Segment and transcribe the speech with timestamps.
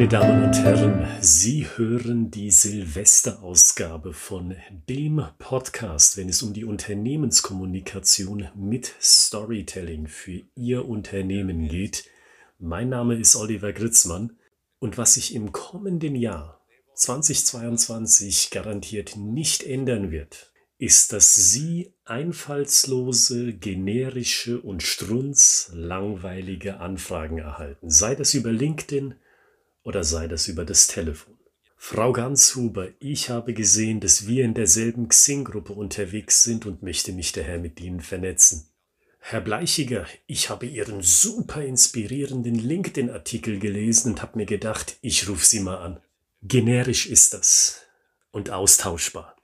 [0.00, 4.56] Meine Damen und Herren, Sie hören die Silvesterausgabe von
[4.88, 12.06] dem Podcast, wenn es um die Unternehmenskommunikation mit Storytelling für Ihr Unternehmen geht.
[12.58, 14.38] Mein Name ist Oliver Gritzmann
[14.78, 23.52] und was sich im kommenden Jahr 2022 garantiert nicht ändern wird, ist, dass Sie einfallslose,
[23.52, 29.16] generische und strunzlangweilige Anfragen erhalten, sei das über LinkedIn,
[29.82, 31.36] oder sei das über das Telefon.
[31.76, 37.32] Frau Ganzhuber, ich habe gesehen, dass wir in derselben Xing-Gruppe unterwegs sind und möchte mich
[37.32, 38.68] daher mit Ihnen vernetzen.
[39.18, 45.46] Herr Bleichiger, ich habe Ihren super inspirierenden LinkedIn-Artikel gelesen und habe mir gedacht, ich rufe
[45.46, 46.00] Sie mal an.
[46.42, 47.80] Generisch ist das
[48.30, 49.36] und austauschbar.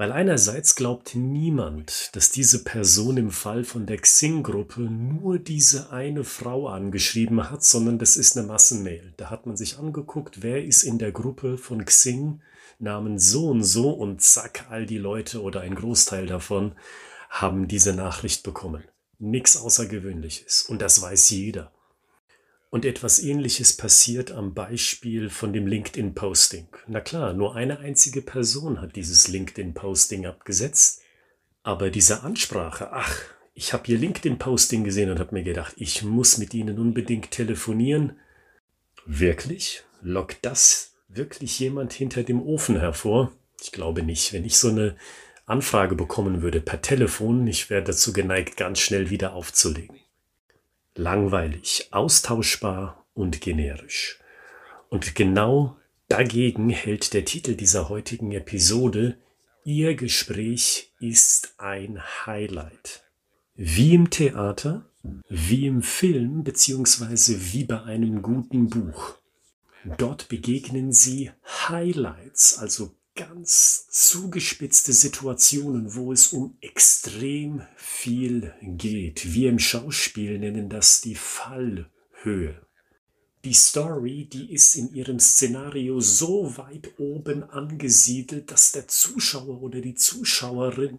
[0.00, 6.24] Weil einerseits glaubt niemand, dass diese Person im Fall von der Xing-Gruppe nur diese eine
[6.24, 9.12] Frau angeschrieben hat, sondern das ist eine Massenmail.
[9.18, 12.40] Da hat man sich angeguckt, wer ist in der Gruppe von Xing,
[12.78, 16.72] Namen so und so und zack, all die Leute oder ein Großteil davon
[17.28, 18.84] haben diese Nachricht bekommen.
[19.18, 20.62] Nichts Außergewöhnliches.
[20.62, 21.72] Und das weiß jeder.
[22.70, 26.68] Und etwas Ähnliches passiert am Beispiel von dem LinkedIn-Posting.
[26.86, 31.02] Na klar, nur eine einzige Person hat dieses LinkedIn-Posting abgesetzt.
[31.64, 33.16] Aber diese Ansprache, ach,
[33.54, 38.16] ich habe hier LinkedIn-Posting gesehen und habe mir gedacht, ich muss mit Ihnen unbedingt telefonieren.
[39.04, 39.82] Wirklich?
[40.00, 43.32] Lockt das wirklich jemand hinter dem Ofen hervor?
[43.60, 44.32] Ich glaube nicht.
[44.32, 44.96] Wenn ich so eine
[45.44, 49.98] Anfrage bekommen würde per Telefon, ich wäre dazu geneigt, ganz schnell wieder aufzulegen
[50.94, 54.18] langweilig, austauschbar und generisch.
[54.88, 55.76] Und genau
[56.08, 59.16] dagegen hält der Titel dieser heutigen Episode
[59.64, 63.04] Ihr Gespräch ist ein Highlight.
[63.54, 64.86] Wie im Theater,
[65.28, 69.16] wie im Film beziehungsweise wie bei einem guten Buch.
[69.98, 71.30] Dort begegnen Sie
[71.68, 79.34] Highlights, also ganz zugespitzte Situationen, wo es um extrem viel geht.
[79.34, 82.60] Wir im Schauspiel nennen das die Fallhöhe.
[83.44, 89.80] Die Story, die ist in ihrem Szenario so weit oben angesiedelt, dass der Zuschauer oder
[89.80, 90.98] die Zuschauerin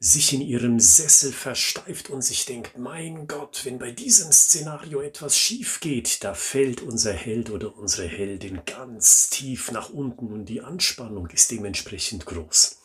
[0.00, 5.36] sich in ihrem Sessel versteift und sich denkt, mein Gott, wenn bei diesem Szenario etwas
[5.36, 10.60] schief geht, da fällt unser Held oder unsere Heldin ganz tief nach unten und die
[10.60, 12.76] Anspannung ist dementsprechend groß.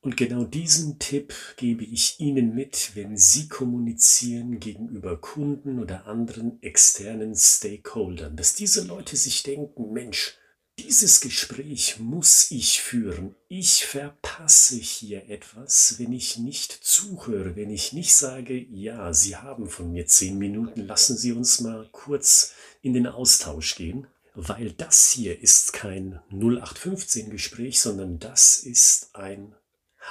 [0.00, 6.62] Und genau diesen Tipp gebe ich Ihnen mit, wenn Sie kommunizieren gegenüber Kunden oder anderen
[6.62, 10.38] externen Stakeholdern, dass diese Leute sich denken, Mensch,
[10.78, 13.34] dieses Gespräch muss ich führen.
[13.48, 19.68] Ich verpasse hier etwas, wenn ich nicht zuhöre, wenn ich nicht sage, ja, Sie haben
[19.68, 25.10] von mir zehn Minuten, lassen Sie uns mal kurz in den Austausch gehen, weil das
[25.10, 29.54] hier ist kein 0815-Gespräch, sondern das ist ein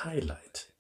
[0.04, 0.74] Highlight.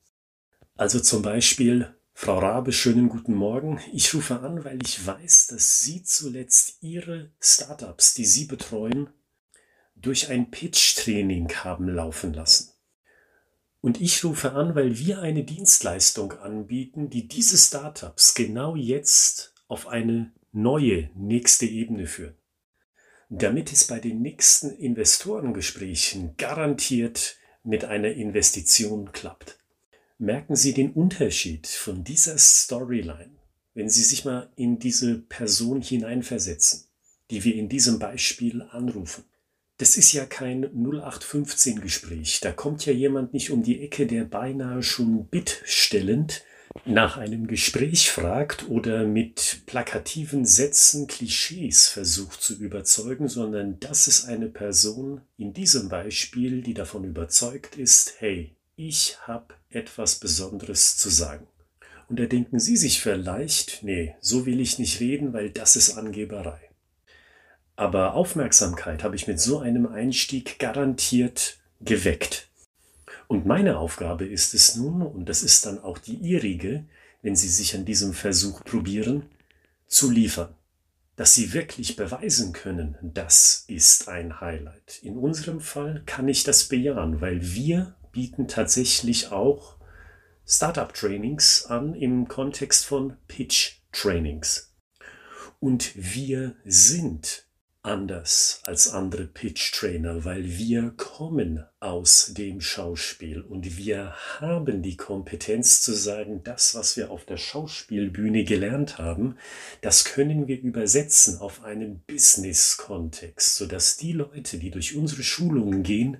[0.76, 3.80] Also zum Beispiel, Frau Rabe, schönen guten Morgen.
[3.94, 9.09] Ich rufe an, weil ich weiß, dass Sie zuletzt Ihre Startups, die Sie betreuen,
[10.02, 12.72] durch ein Pitch-Training haben laufen lassen.
[13.81, 19.88] Und ich rufe an, weil wir eine Dienstleistung anbieten, die diese Startups genau jetzt auf
[19.88, 22.35] eine neue nächste Ebene führen.
[23.30, 29.59] Damit es bei den nächsten Investorengesprächen garantiert mit einer Investition klappt.
[30.18, 33.35] Merken Sie den Unterschied von dieser Storyline,
[33.74, 36.85] wenn Sie sich mal in diese Person hineinversetzen,
[37.29, 39.25] die wir in diesem Beispiel anrufen.
[39.78, 42.40] Das ist ja kein 0815 Gespräch.
[42.42, 46.44] Da kommt ja jemand nicht um die Ecke, der beinahe schon bittstellend
[46.86, 54.26] nach einem Gespräch fragt oder mit plakativen Sätzen Klischees versucht zu überzeugen, sondern das ist
[54.26, 61.09] eine Person in diesem Beispiel, die davon überzeugt ist, hey, ich habe etwas Besonderes zu
[61.09, 61.47] sagen.
[62.09, 65.97] Und da denken Sie sich vielleicht, nee, so will ich nicht reden, weil das ist
[65.97, 66.66] Angeberei.
[67.78, 72.50] Aber Aufmerksamkeit habe ich mit so einem Einstieg garantiert geweckt.
[73.28, 76.85] Und meine Aufgabe ist es nun, und das ist dann auch die ihrige,
[77.22, 79.29] wenn Sie sich an diesem Versuch probieren,
[79.85, 80.56] zu liefern.
[81.18, 85.00] Dass Sie wirklich beweisen können, das ist ein Highlight.
[85.03, 89.76] In unserem Fall kann ich das bejahen, weil wir bieten tatsächlich auch
[90.47, 94.73] Startup-Trainings an im Kontext von Pitch-Trainings.
[95.59, 97.47] Und wir sind
[97.87, 105.81] anders als andere Pitch-Trainer, weil wir kommen aus dem Schauspiel und wir haben die Kompetenz
[105.81, 109.37] zu sagen, das, was wir auf der Schauspielbühne gelernt haben,
[109.81, 116.17] das können wir übersetzen auf einen Business-Kontext, sodass die Leute, die durch unsere Schulungen gehen,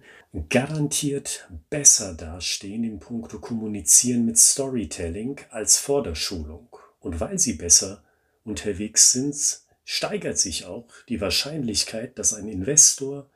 [0.50, 6.70] garantiert besser dastehen in puncto Kommunizieren mit Storytelling als vor der Schulung.
[7.00, 8.04] Und weil sie besser
[8.44, 13.30] unterwegs sind, steigert sich auch die Wahrscheinlichkeit, dass ein Investor,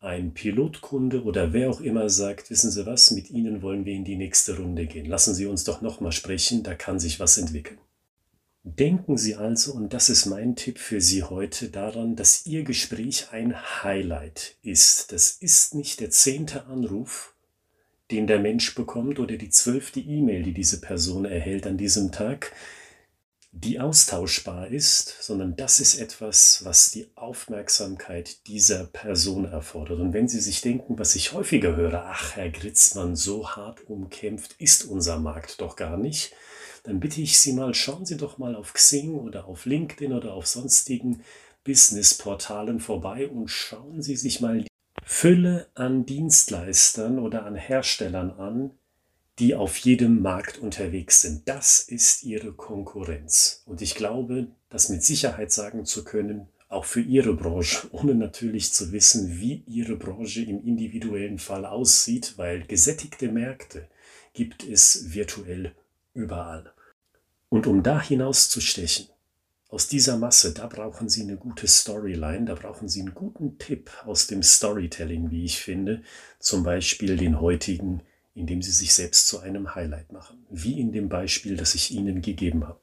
[0.00, 4.04] ein Pilotkunde oder wer auch immer sagt, wissen Sie was, mit Ihnen wollen wir in
[4.04, 5.06] die nächste Runde gehen.
[5.06, 7.78] Lassen Sie uns doch nochmal sprechen, da kann sich was entwickeln.
[8.64, 13.28] Denken Sie also, und das ist mein Tipp für Sie heute, daran, dass Ihr Gespräch
[13.30, 13.54] ein
[13.84, 15.12] Highlight ist.
[15.12, 17.32] Das ist nicht der zehnte Anruf,
[18.10, 22.50] den der Mensch bekommt oder die zwölfte E-Mail, die diese Person erhält an diesem Tag
[23.54, 30.00] die austauschbar ist, sondern das ist etwas, was die Aufmerksamkeit dieser Person erfordert.
[30.00, 34.54] Und wenn Sie sich denken, was ich häufiger höre, ach, Herr Gritzmann, so hart umkämpft
[34.58, 36.32] ist unser Markt doch gar nicht,
[36.84, 40.32] dann bitte ich Sie mal, schauen Sie doch mal auf Xing oder auf LinkedIn oder
[40.32, 41.22] auf sonstigen
[41.62, 44.68] Businessportalen vorbei und schauen Sie sich mal die
[45.04, 48.70] Fülle an Dienstleistern oder an Herstellern an,
[49.42, 51.48] die auf jedem Markt unterwegs sind.
[51.48, 53.64] Das ist ihre Konkurrenz.
[53.66, 58.72] Und ich glaube, das mit Sicherheit sagen zu können, auch für ihre Branche, ohne natürlich
[58.72, 63.88] zu wissen, wie ihre Branche im individuellen Fall aussieht, weil gesättigte Märkte
[64.32, 65.74] gibt es virtuell
[66.14, 66.72] überall.
[67.48, 69.08] Und um da hinauszustechen,
[69.68, 73.90] aus dieser Masse, da brauchen Sie eine gute Storyline, da brauchen Sie einen guten Tipp
[74.04, 76.02] aus dem Storytelling, wie ich finde,
[76.38, 78.02] zum Beispiel den heutigen
[78.34, 82.22] indem sie sich selbst zu einem Highlight machen, wie in dem Beispiel, das ich Ihnen
[82.22, 82.80] gegeben habe.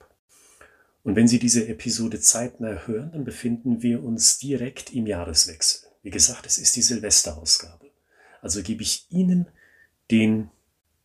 [1.03, 5.89] Und wenn Sie diese Episode zeitnah hören, dann befinden wir uns direkt im Jahreswechsel.
[6.03, 7.89] Wie gesagt, es ist die Silvesterausgabe.
[8.41, 9.47] Also gebe ich Ihnen
[10.11, 10.49] den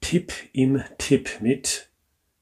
[0.00, 1.88] Tipp im Tipp mit,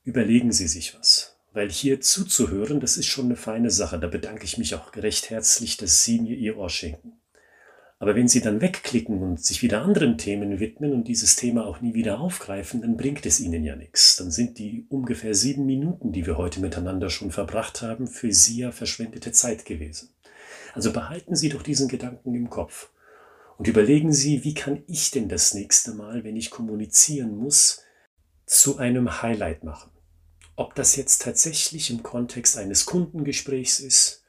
[0.05, 1.37] überlegen Sie sich was.
[1.53, 4.01] Weil hier zuzuhören, das ist schon eine feine Sache.
[4.01, 7.13] Da bedanke ich mich auch recht herzlich, dass Sie mir Ihr Ohr schenken.
[8.03, 11.81] Aber wenn Sie dann wegklicken und sich wieder anderen Themen widmen und dieses Thema auch
[11.81, 14.17] nie wieder aufgreifen, dann bringt es Ihnen ja nichts.
[14.17, 18.59] Dann sind die ungefähr sieben Minuten, die wir heute miteinander schon verbracht haben, für Sie
[18.59, 20.09] ja verschwendete Zeit gewesen.
[20.75, 22.91] Also behalten Sie doch diesen Gedanken im Kopf
[23.57, 27.85] und überlegen Sie, wie kann ich denn das nächste Mal, wenn ich kommunizieren muss,
[28.47, 29.93] zu einem Highlight machen.
[30.57, 34.25] Ob das jetzt tatsächlich im Kontext eines Kundengesprächs ist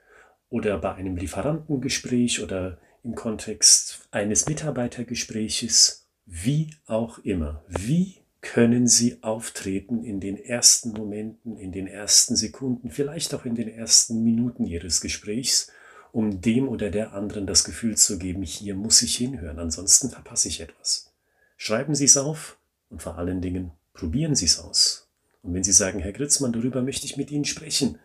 [0.49, 7.63] oder bei einem Lieferantengespräch oder im Kontext eines Mitarbeitergespräches, wie auch immer.
[7.67, 13.55] Wie können Sie auftreten in den ersten Momenten, in den ersten Sekunden, vielleicht auch in
[13.55, 15.71] den ersten Minuten Ihres Gesprächs,
[16.11, 20.47] um dem oder der anderen das Gefühl zu geben, hier muss ich hinhören, ansonsten verpasse
[20.47, 21.11] ich etwas.
[21.57, 22.57] Schreiben Sie es auf
[22.89, 25.07] und vor allen Dingen probieren Sie es aus.
[25.41, 27.99] Und wenn Sie sagen, Herr Gritzmann, darüber möchte ich mit Ihnen sprechen,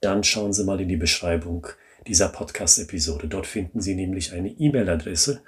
[0.00, 1.66] dann schauen Sie mal in die Beschreibung
[2.08, 3.28] dieser Podcast-Episode.
[3.28, 5.42] Dort finden Sie nämlich eine E-Mail-Adresse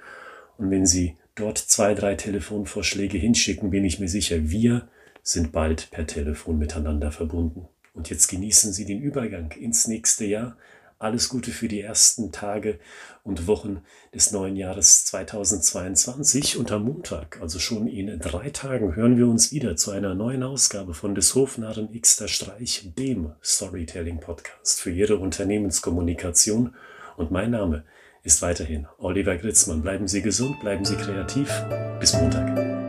[0.57, 4.87] und wenn Sie dort zwei, drei Telefonvorschläge hinschicken, bin ich mir sicher, wir
[5.23, 7.67] sind bald per Telefon miteinander verbunden.
[7.93, 10.57] Und jetzt genießen Sie den Übergang ins nächste Jahr
[11.01, 12.79] alles Gute für die ersten Tage
[13.23, 13.81] und Wochen
[14.13, 16.57] des neuen Jahres 2022.
[16.57, 20.43] Und am Montag, also schon in drei Tagen, hören wir uns wieder zu einer neuen
[20.43, 26.75] Ausgabe von des Hofnarren Xter Streich, dem Storytelling Podcast für Ihre Unternehmenskommunikation.
[27.17, 27.83] Und mein Name
[28.23, 29.81] ist weiterhin Oliver Gritzmann.
[29.81, 31.49] Bleiben Sie gesund, bleiben Sie kreativ.
[31.99, 32.80] Bis Montag.